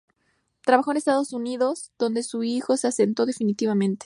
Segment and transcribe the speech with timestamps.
[0.65, 3.99] Trabajó en Estados Unidos, donde su hijo se asentó definitivamente.